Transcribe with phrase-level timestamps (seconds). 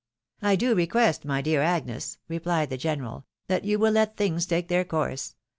[0.51, 4.67] "I do request, my dearest Agnes," replied the general, "that you will let things take
[4.67, 5.35] their course.